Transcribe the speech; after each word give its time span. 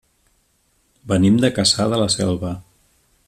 Venim 1.11 1.37
de 1.45 1.53
Cassà 1.59 1.87
de 1.93 2.01
la 2.05 2.09
Selva. 2.17 2.55